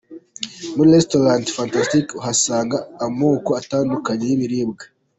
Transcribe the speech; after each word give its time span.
Muri 0.75 0.89
Restaurent 0.97 1.45
Fantastic 1.57 2.05
uhasanga 2.19 2.77
amoko 3.05 3.49
atandukanye 3.61 4.23
y'ibiribwa. 4.29 4.83